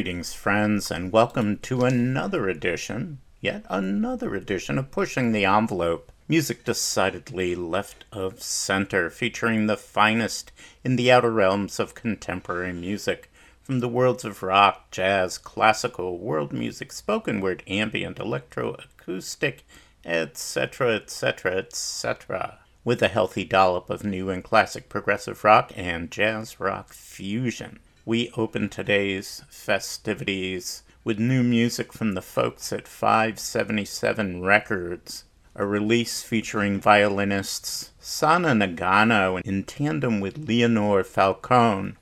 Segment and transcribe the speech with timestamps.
[0.00, 6.10] Greetings, friends, and welcome to another edition, yet another edition of Pushing the Envelope.
[6.26, 10.52] Music decidedly left of center, featuring the finest
[10.82, 13.30] in the outer realms of contemporary music,
[13.62, 19.66] from the worlds of rock, jazz, classical, world music, spoken word, ambient, electro, acoustic,
[20.06, 26.58] etc., etc., etc., with a healthy dollop of new and classic progressive rock and jazz
[26.58, 27.80] rock fusion.
[28.10, 36.20] We open today's festivities with new music from the folks at 577 Records, a release
[36.20, 41.94] featuring violinists Sana Nagano in tandem with Leonor Falcón,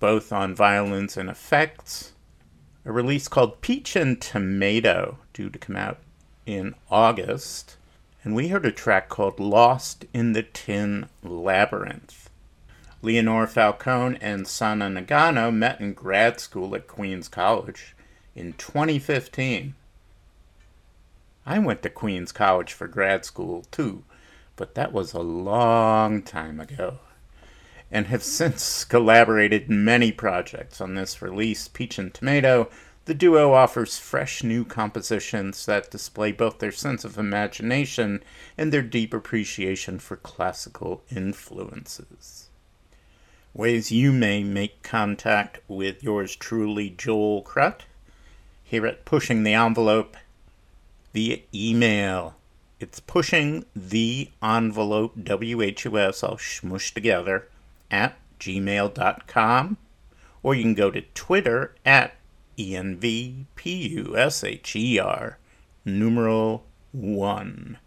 [0.00, 2.12] both on violins and effects.
[2.84, 5.98] A release called Peach and Tomato, due to come out
[6.44, 7.78] in August.
[8.22, 12.23] And we heard a track called Lost in the Tin Labyrinth.
[13.04, 17.94] Leonor Falcón and Sana Nagano met in grad school at Queens College
[18.34, 19.74] in 2015.
[21.44, 24.04] I went to Queens College for grad school too,
[24.56, 27.00] but that was a long time ago,
[27.90, 30.80] and have since collaborated in many projects.
[30.80, 32.70] On this release, Peach and Tomato,
[33.04, 38.24] the duo offers fresh new compositions that display both their sense of imagination
[38.56, 42.43] and their deep appreciation for classical influences.
[43.56, 47.82] Ways you may make contact with yours truly, Joel Krut,
[48.64, 50.16] here at Pushing the Envelope
[51.12, 52.34] via email.
[52.80, 57.48] It's pushing the envelope, WHUS, all smushed together,
[57.92, 59.76] at gmail.com.
[60.42, 62.16] Or you can go to Twitter at
[62.58, 63.46] ENVPUSHER,
[65.84, 67.78] numeral 1.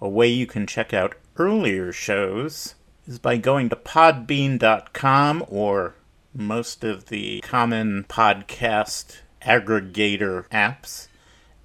[0.00, 2.74] A way you can check out earlier shows
[3.06, 5.94] is by going to podbean.com or
[6.34, 11.08] most of the common podcast aggregator apps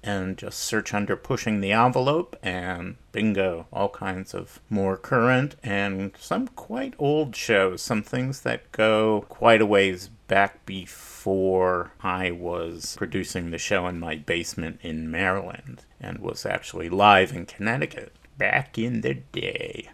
[0.02, 6.12] and just search under pushing the envelope and bingo all kinds of more current and
[6.18, 12.94] some quite old shows some things that go quite a ways back before i was
[12.96, 18.78] producing the show in my basement in maryland and was actually live in connecticut back
[18.78, 19.90] in the day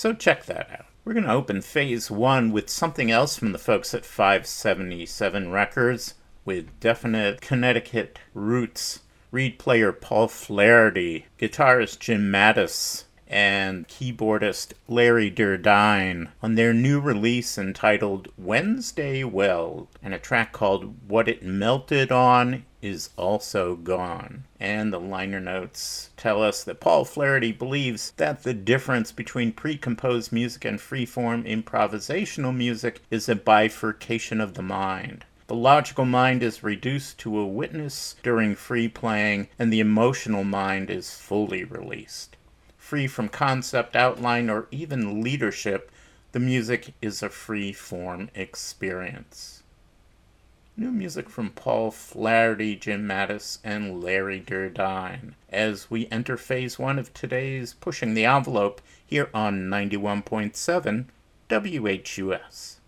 [0.00, 0.86] so check that out.
[1.04, 6.14] We're going to open phase one with something else from the folks at 577 records
[6.46, 9.00] with definite connecticut roots.
[9.30, 17.58] Reed player Paul Flaherty, guitarist Jim Matus, and keyboardist Larry Derdeyn on their new release
[17.58, 24.44] entitled Wednesday Weld, and a track called What It Melted On is Also Gone.
[24.58, 29.76] And the liner notes tell us that Paul Flaherty believes that the difference between pre
[29.76, 35.24] composed music and freeform improvisational music is a bifurcation of the mind.
[35.46, 40.90] The logical mind is reduced to a witness during free playing, and the emotional mind
[40.90, 42.36] is fully released.
[42.78, 45.90] Free from concept, outline, or even leadership,
[46.32, 49.59] the music is a free form experience.
[50.80, 56.98] New music from Paul Flaherty, Jim Matus, and Larry Derdeyn as we enter phase one
[56.98, 61.04] of today's Pushing the Envelope here on 91.7
[61.50, 62.80] WHUS.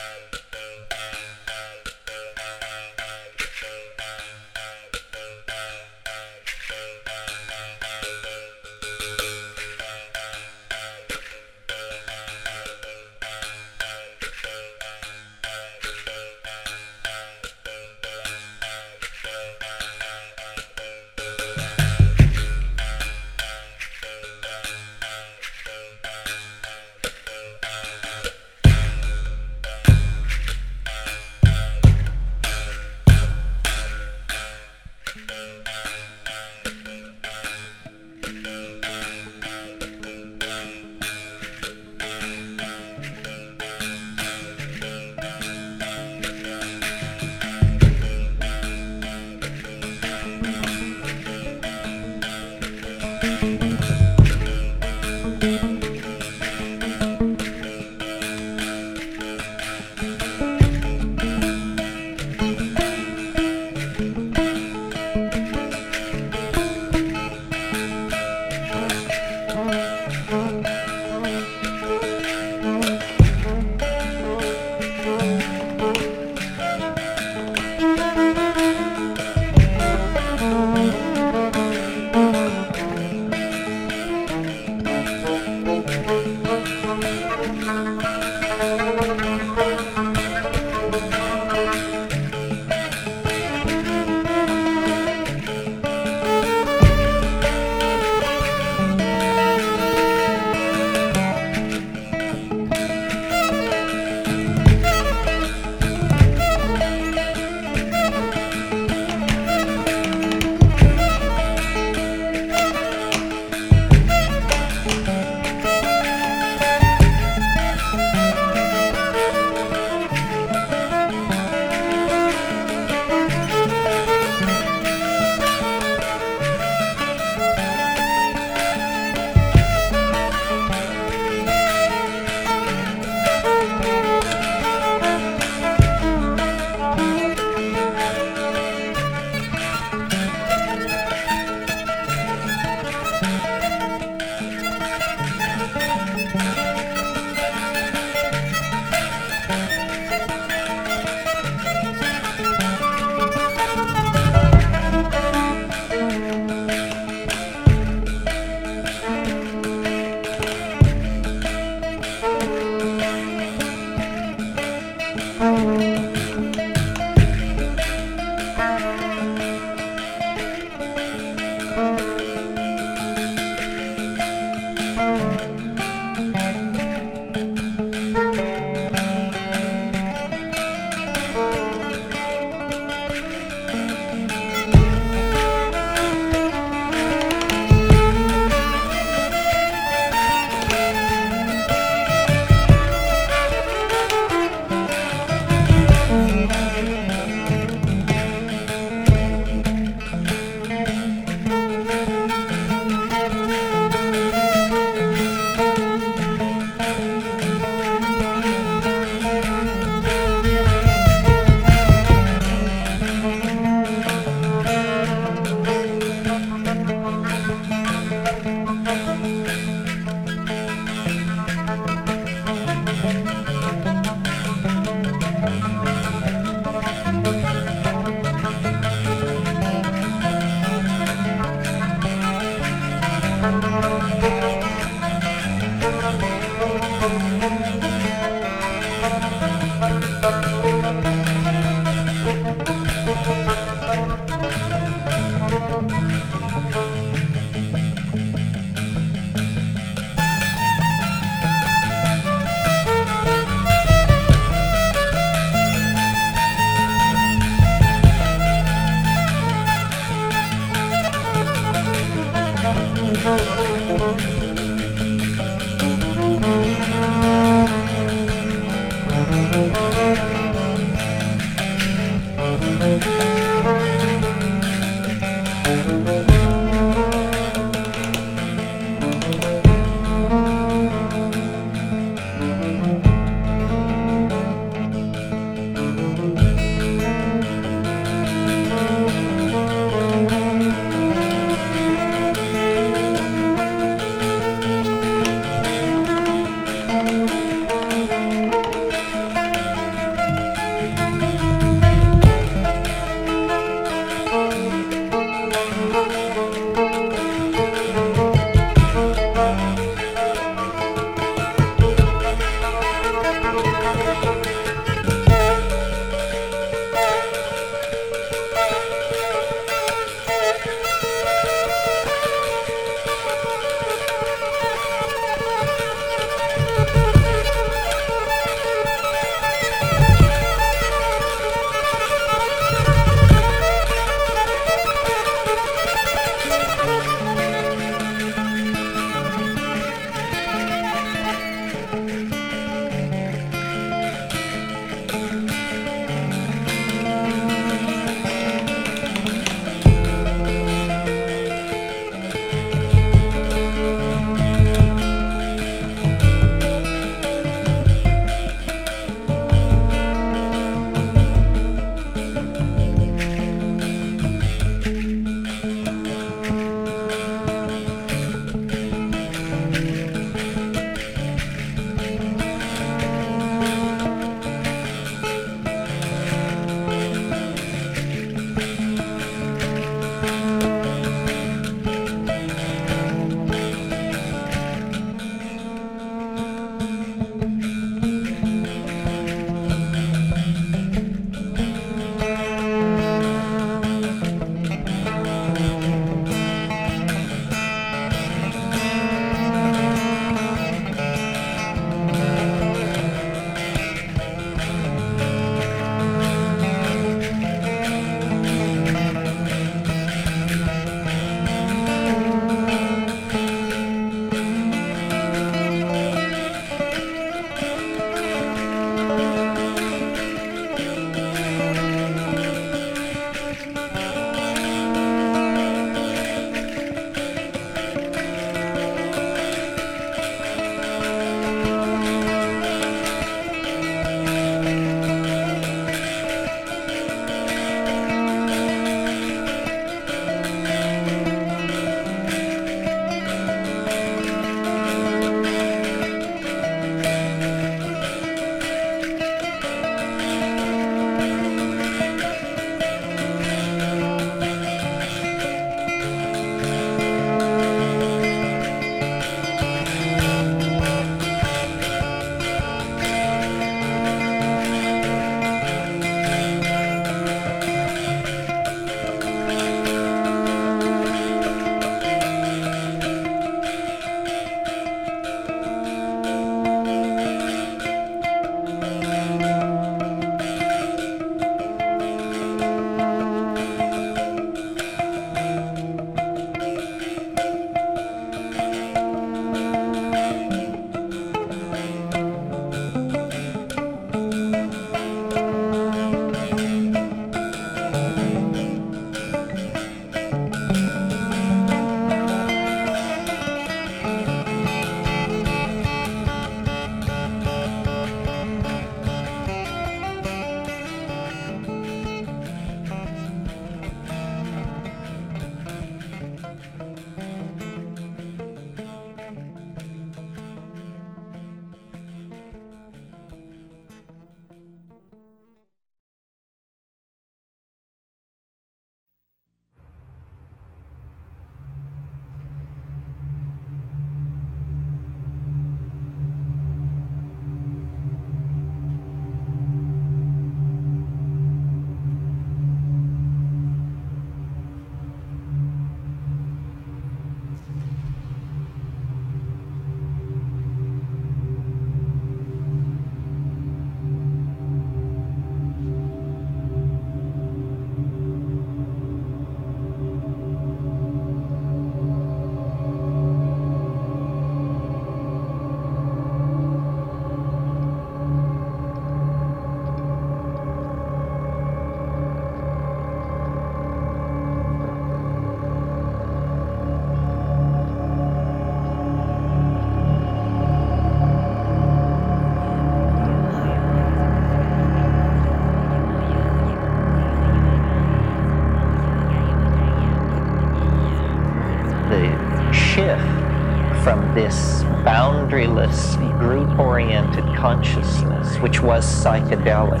[595.04, 600.00] Boundaryless, group oriented consciousness, which was psychedelic,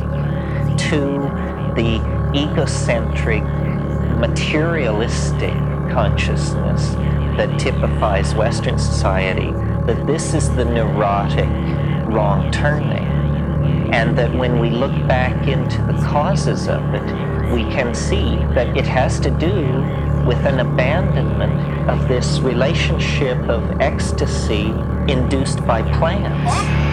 [0.78, 1.00] to
[1.74, 2.00] the
[2.34, 3.42] egocentric,
[4.18, 5.54] materialistic
[5.92, 6.90] consciousness
[7.36, 9.52] that typifies Western society,
[9.86, 11.48] that this is the neurotic
[12.08, 13.08] wrong turning.
[13.92, 17.02] And that when we look back into the causes of it,
[17.52, 19.62] we can see that it has to do
[20.26, 24.66] with an abandonment of this relationship of ecstasy
[25.08, 26.89] induced by plants.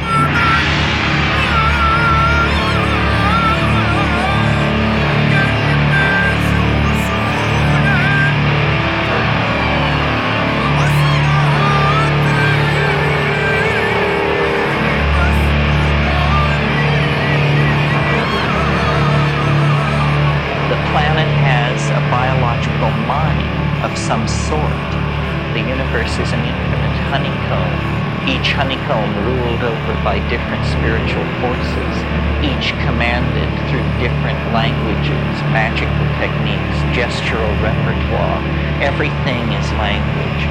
[28.58, 31.94] Honeycomb ruled over by different spiritual forces,
[32.42, 35.14] each commanded through different languages,
[35.54, 38.42] magical techniques, gestural repertoire.
[38.82, 40.42] Everything is language.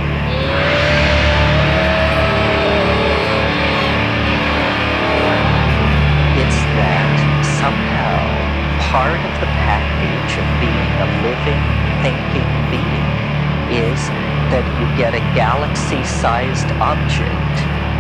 [6.39, 7.11] It's that
[7.59, 8.23] somehow
[8.87, 11.59] part of the package of being a living,
[12.07, 13.17] thinking being
[13.75, 13.99] is
[14.55, 17.46] that you get a galaxy-sized object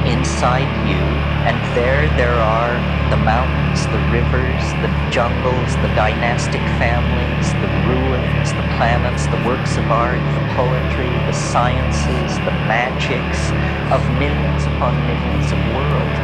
[0.06, 7.54] inside you, and there there are the mountains, the rivers, the jungles, the dynastic families,
[7.60, 13.54] the ruins, the planets, the works of art, the poetry, the sciences, the magics
[13.90, 16.20] of millions upon millions of worlds.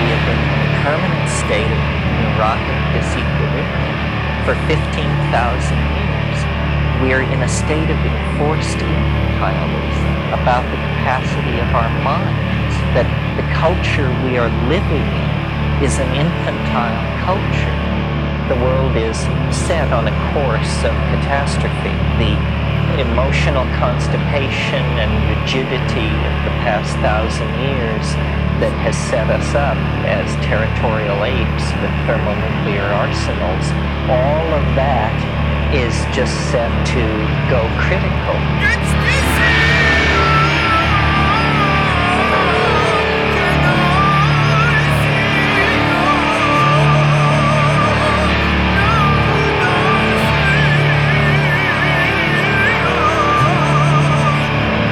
[0.00, 3.33] We have been in a permanent state of neurotic disequilibrium
[4.44, 4.76] for 15,000
[5.96, 6.38] years.
[7.00, 13.08] We are in a state of enforced infantilism about the capacity of our minds, that
[13.40, 15.28] the culture we are living in
[15.80, 17.76] is an infantile culture.
[18.52, 19.16] The world is
[19.48, 21.96] set on a course of catastrophe.
[22.20, 22.36] The
[23.00, 28.12] emotional constipation and rigidity of the past thousand years
[28.64, 29.76] that has set us up
[30.08, 33.68] as territorial apes with thermonuclear arsenals,
[34.08, 35.12] all of that
[35.76, 37.04] is just set to
[37.52, 38.32] go critical.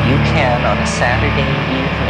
[0.05, 2.02] You can, on a Saturday evening,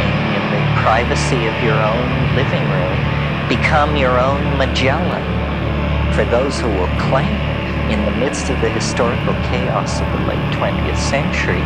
[0.83, 5.23] privacy of your own living room, become your own Magellan.
[6.13, 7.39] For those who will claim
[7.89, 11.63] in the midst of the historical chaos of the late 20th century,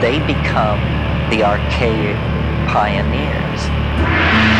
[0.00, 0.78] they become
[1.30, 2.16] the archaic
[2.68, 4.59] pioneers.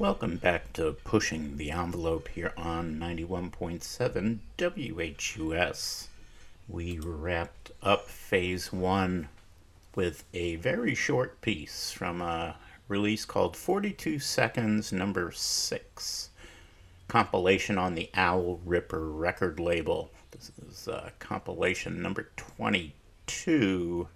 [0.00, 6.08] Welcome back to Pushing the Envelope here on 91.7 WHUS.
[6.66, 9.28] We wrapped up phase one
[9.94, 12.56] with a very short piece from a
[12.88, 16.30] release called 42 Seconds Number 6,
[17.06, 20.10] compilation on the Owl Ripper record label.
[20.30, 24.08] This is uh, compilation number 22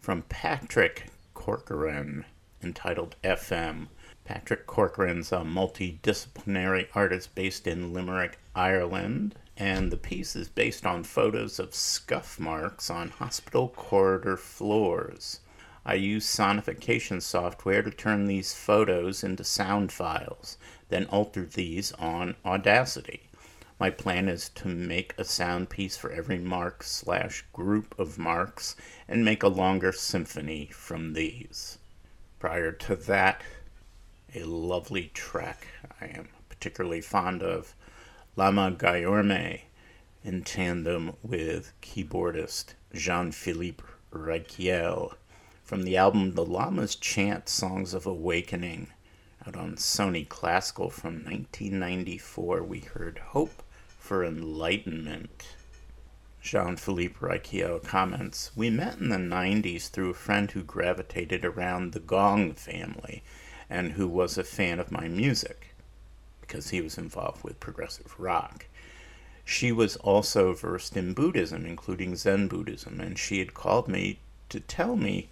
[0.00, 2.24] from Patrick Corcoran
[2.60, 3.86] entitled FM.
[4.28, 11.04] Patrick Corcoran's a multidisciplinary artist based in Limerick, Ireland, and the piece is based on
[11.04, 15.40] photos of scuff marks on hospital corridor floors.
[15.86, 20.58] I use sonification software to turn these photos into sound files,
[20.90, 23.30] then alter these on Audacity.
[23.80, 28.76] My plan is to make a sound piece for every mark slash group of marks
[29.08, 31.78] and make a longer symphony from these.
[32.38, 33.42] Prior to that,
[34.34, 35.66] a lovely track
[36.00, 37.74] I am particularly fond of,
[38.36, 39.62] Lama Gyurme,
[40.22, 45.14] in tandem with keyboardist Jean Philippe Rykiel
[45.64, 48.88] from the album The Lamas Chant Songs of Awakening
[49.46, 52.62] out on Sony Classical from 1994.
[52.62, 53.62] We heard Hope
[53.98, 55.54] for Enlightenment.
[56.42, 61.92] Jean Philippe Rykiel comments We met in the 90s through a friend who gravitated around
[61.92, 63.22] the Gong family
[63.70, 65.74] and who was a fan of my music
[66.40, 68.66] because he was involved with progressive rock.
[69.44, 74.60] She was also versed in Buddhism, including Zen Buddhism, and she had called me to
[74.60, 75.28] tell me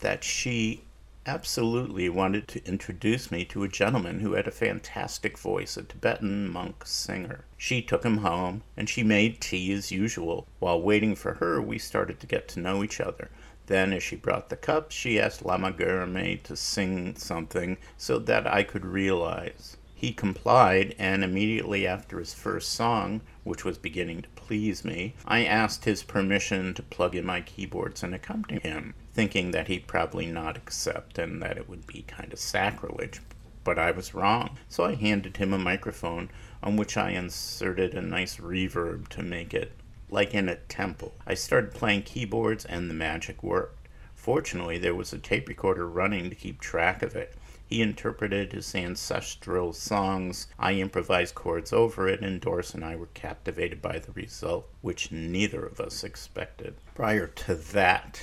[0.00, 0.82] that she
[1.26, 6.48] absolutely wanted to introduce me to a gentleman who had a fantastic voice, a Tibetan
[6.48, 7.44] monk singer.
[7.56, 10.46] She took him home, and she made tea as usual.
[10.60, 13.30] While waiting for her, we started to get to know each other.
[13.66, 18.46] Then, as she brought the cups, she asked Lama Gyurme to sing something so that
[18.46, 19.76] I could realize.
[19.98, 25.44] He complied, and immediately after his first song, which was beginning to please me, I
[25.44, 30.26] asked his permission to plug in my keyboards and accompany him, thinking that he'd probably
[30.26, 33.20] not accept and that it would be kind of sacrilege.
[33.64, 36.30] But I was wrong, so I handed him a microphone
[36.62, 39.72] on which I inserted a nice reverb to make it
[40.10, 41.14] like in a temple.
[41.26, 43.88] I started playing keyboards and the magic worked.
[44.14, 47.34] Fortunately, there was a tape recorder running to keep track of it.
[47.68, 50.46] He interpreted his ancestral songs.
[50.58, 55.10] I improvised chords over it, and Doris and I were captivated by the result, which
[55.10, 56.74] neither of us expected.
[56.94, 58.20] Prior to that,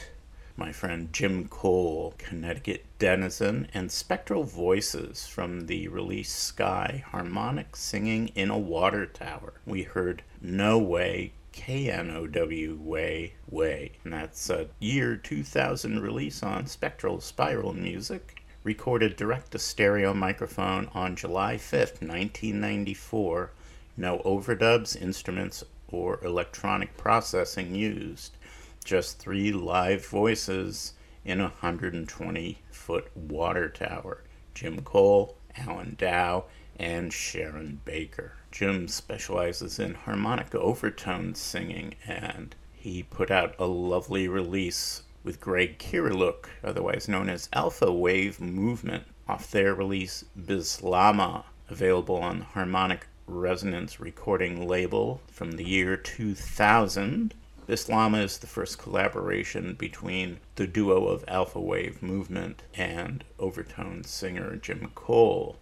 [0.56, 8.30] my friend Jim Cole, Connecticut denizen, and Spectral Voices from the release Sky, harmonic singing
[8.30, 9.54] in a water tower.
[9.66, 13.92] We heard No Way, KNOW Way Way.
[14.04, 18.44] And that's a year 2000 release on Spectral Spiral Music.
[18.64, 23.52] Recorded direct to stereo microphone on July 5th, 1994.
[23.98, 28.38] No overdubs, instruments, or electronic processing used.
[28.84, 30.94] Just three live voices
[31.24, 34.24] in a 120 foot water tower.
[34.54, 36.46] Jim Cole, Alan Dow,
[36.78, 38.34] and Sharon Baker.
[38.54, 45.80] Jim specializes in harmonic overtone singing, and he put out a lovely release with Greg
[45.80, 54.00] Kyryluk, otherwise known as Alpha Wave Movement, off their release Bislama, available on Harmonic Resonance
[54.00, 57.34] recording label from the year 2000.
[57.68, 64.58] Bislama is the first collaboration between the duo of Alpha Wave Movement and overtone singer
[64.58, 65.58] Jim Cole.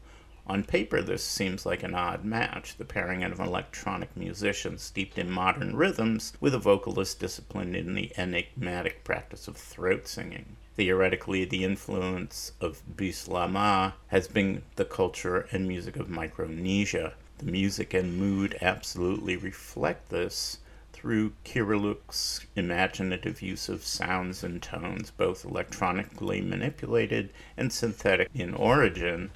[0.47, 5.19] On paper, this seems like an odd match, the pairing of an electronic musician steeped
[5.19, 10.57] in modern rhythms with a vocalist disciplined in the enigmatic practice of throat singing.
[10.75, 17.13] Theoretically, the influence of Bislama has been the culture and music of Micronesia.
[17.37, 20.57] The music and mood absolutely reflect this
[20.91, 29.29] through Kyryluk's imaginative use of sounds and tones, both electronically manipulated and synthetic in origin,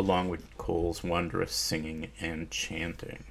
[0.00, 3.24] along with Cole's wondrous singing and chanting.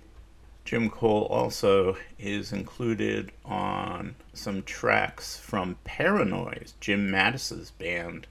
[0.65, 8.28] Jim Cole also is included on some tracks from Paranoise, Jim Matus's band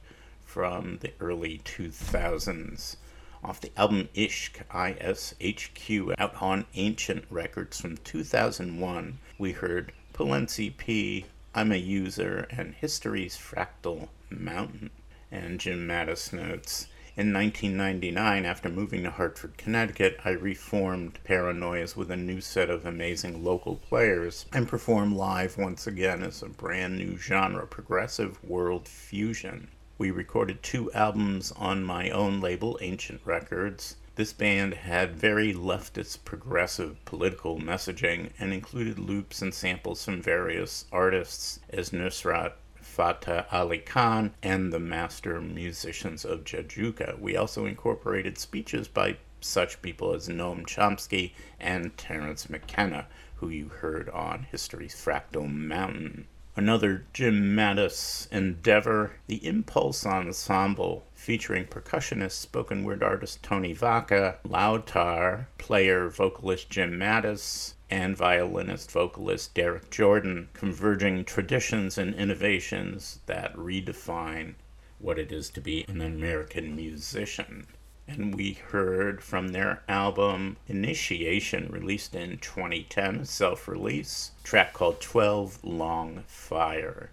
[0.47, 2.95] from the early 2000s,
[3.43, 9.19] off the album Ishq, I-S-H-Q, out on Ancient Records from 2001.
[9.37, 11.25] We heard Pilentzee Pee,
[11.57, 14.91] I'm a User, and History's Fractal Mountain.
[15.33, 16.87] And Jim Mattis notes,
[17.19, 22.87] in 1999, after moving to Hartford, Connecticut, I reformed Paranoise with a new set of
[22.87, 28.87] amazing local players and performed live once again as a brand new genre, progressive world
[28.87, 29.67] fusion.
[29.99, 33.97] We recorded two albums on my own label, Ancient Records.
[34.15, 40.85] This band had very leftist progressive political messaging and included loops and samples from various
[40.93, 42.53] artists as Nusrat
[42.99, 47.17] Fateh Ali Khan and the master musicians of Jajouka.
[47.21, 51.31] We also incorporated speeches by such people as Noam Chomsky
[51.61, 56.27] and Terence McKenna, who you heard on History's Fractal Mountain.
[56.57, 65.47] Another Jim Matus endeavor, the Impulse Ensemble, featuring percussionist, spoken word artist Tony Vacca, Lautar,
[65.57, 74.55] player vocalist Jim Matus, and violinist vocalist Derek Jordan, converging traditions and innovations that redefine
[74.99, 77.67] what it is to be an American musician
[78.09, 85.63] and we heard from their album Initiation, released in 2010, self release, track called 12
[85.63, 87.11] Long Fire.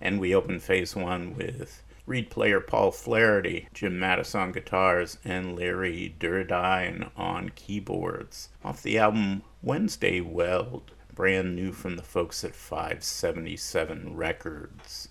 [0.00, 5.56] And we opened phase one with reed player Paul Flaherty, Jim Matus on guitars, and
[5.56, 8.48] Larry Derdeyn on keyboards.
[8.64, 15.08] Off the album Wednesday Weld, brand new from the folks at 577 Records.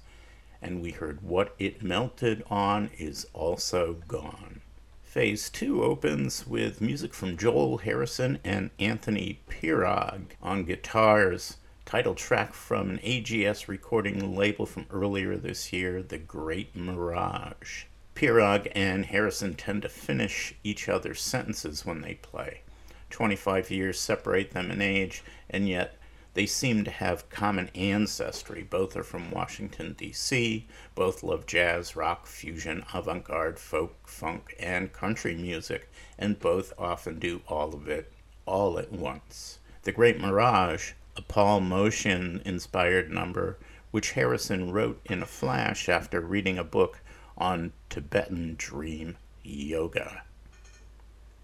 [0.61, 4.59] And we heard What It Melted On Is Also Gone.
[5.03, 11.55] Phase 2 opens with music from Joel Harrison and Anthony Pirog on guitars.
[11.85, 17.85] Title track from an AGS recording label from earlier this year, The Great Mirage.
[18.15, 22.63] Pirog and Harrison tend to finish each other's sentences when they play.
[23.11, 25.97] 25 years separate them in age, and yet
[26.33, 28.63] they seem to have common ancestry.
[28.63, 34.93] Both are from Washington, D.C., both love jazz, rock, fusion, avant garde, folk, funk, and
[34.93, 38.11] country music, and both often do all of it
[38.45, 39.59] all at once.
[39.83, 43.57] The Great Mirage, a Paul Motian inspired number,
[43.91, 47.01] which Harrison wrote in a flash after reading a book
[47.37, 50.23] on Tibetan dream yoga.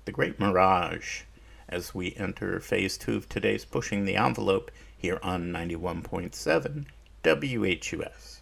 [0.05, 1.23] The Great Mirage
[1.69, 6.85] as we enter phase two of today's Pushing the Envelope here on 91.7
[7.23, 8.36] WHUS.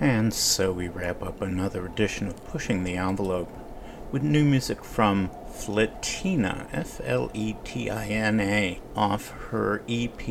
[0.00, 3.52] And so we wrap up another edition of Pushing the Envelope
[4.10, 10.22] with new music from Fletina, F L E T I N A, off her EP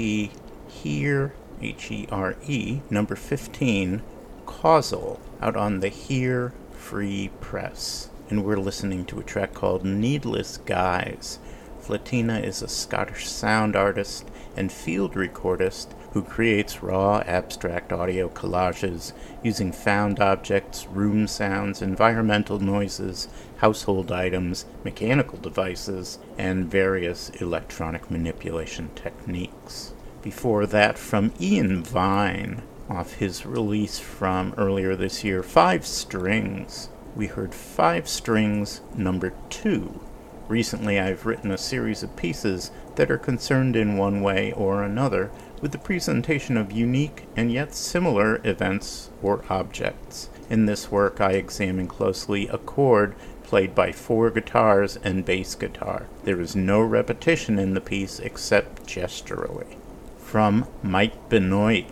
[0.67, 4.01] Here, H E R E, number 15,
[4.47, 8.09] Causal, out on the Here Free Press.
[8.27, 11.37] And we're listening to a track called Needless Guys.
[11.79, 14.27] Fletina is a Scottish sound artist
[14.57, 19.13] and field recordist who creates raw, abstract audio collages
[19.43, 23.27] using found objects, room sounds, environmental noises,
[23.57, 29.93] household items, mechanical devices, and various electronic manipulation techniques.
[30.21, 37.27] Before that, from Ian Vine, off his release from earlier this year, Five Strings, we
[37.27, 40.01] heard Five Strings number two.
[40.47, 45.31] Recently, I've written a series of pieces that are concerned in one way or another
[45.61, 50.29] with the presentation of unique and yet similar events or objects.
[50.49, 56.07] In this work, I examine closely a chord played by four guitars and bass guitar.
[56.25, 59.77] There is no repetition in the piece except gesturally.
[60.17, 61.85] From Mike Benoit,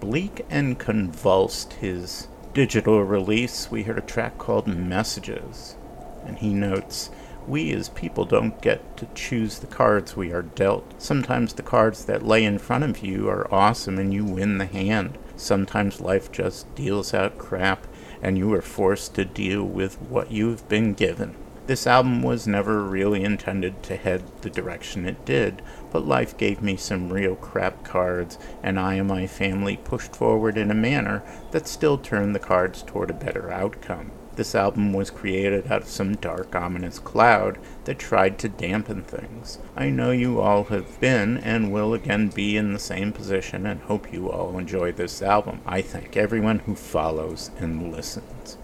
[0.00, 5.76] Bleak and Convulsed, his digital release, we heard a track called Messages.
[6.24, 7.10] And he notes,
[7.48, 10.94] we as people don't get to choose the cards we are dealt.
[11.00, 14.66] Sometimes the cards that lay in front of you are awesome and you win the
[14.66, 15.18] hand.
[15.36, 17.86] Sometimes life just deals out crap
[18.22, 21.34] and you are forced to deal with what you've been given.
[21.66, 26.60] This album was never really intended to head the direction it did, but life gave
[26.60, 31.22] me some real crap cards, and I and my family pushed forward in a manner
[31.52, 34.10] that still turned the cards toward a better outcome.
[34.36, 39.58] This album was created out of some dark, ominous cloud that tried to dampen things.
[39.76, 43.80] I know you all have been and will again be in the same position and
[43.82, 45.60] hope you all enjoy this album.
[45.64, 48.58] I thank everyone who follows and listens.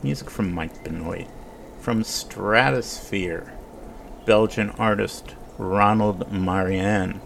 [0.00, 1.26] Music from Mike Benoit.
[1.80, 3.52] From Stratosphere,
[4.26, 7.18] Belgian artist Ronald Mariën,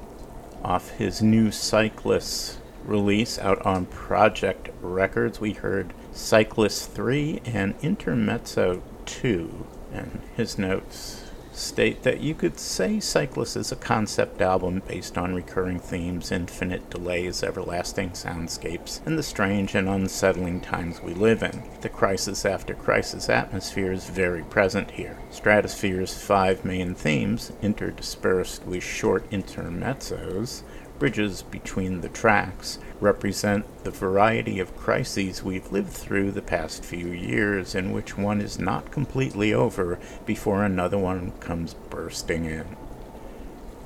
[0.62, 8.82] off his new Cyclists release out on Projekt Records, we heard Cyclist 3 and Intermezzo
[9.06, 9.66] 2.
[9.92, 15.34] And his notes state that you could say Cyclist is a concept album based on
[15.34, 21.64] recurring themes, infinite delays, everlasting soundscapes, and the strange and unsettling times we live in.
[21.80, 25.18] The crisis after crisis atmosphere is very present here.
[25.30, 30.62] Stratosphere's five main themes, interdispersed with short intermezzos,
[31.00, 37.08] bridges between the tracks, represent the variety of crises we've lived through the past few
[37.08, 42.76] years, in which one is not completely over before another one comes bursting in.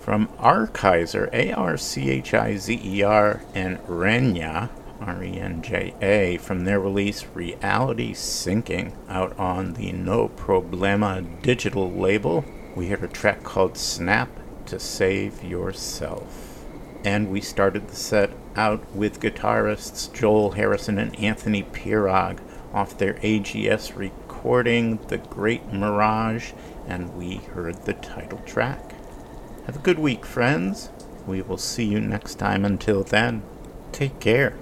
[0.01, 4.69] From Archizer, A R C H I Z E R, and Renja,
[5.01, 11.41] R E N J A, from their release Reality Sinking, out on the No Problema
[11.43, 14.29] digital label, we heard a track called Snap
[14.67, 16.44] to Save Yourself.
[17.05, 22.41] And we started the set out with guitarists Joel Harrison and Anthony Pirog
[22.73, 26.53] off their AGS recording, The Great Mirage,
[26.89, 28.95] and we heard the title track.
[29.67, 30.89] Have a good week, friends.
[31.27, 32.65] We will see you next time.
[32.65, 33.43] Until then,
[33.93, 34.55] take care.